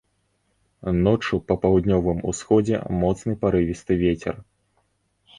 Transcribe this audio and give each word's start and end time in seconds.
Ноччу 1.07 1.37
па 1.49 1.57
паўднёвым 1.65 2.23
усходзе 2.31 2.79
моцны 3.03 3.35
парывісты 3.43 3.93
вецер. 4.01 4.35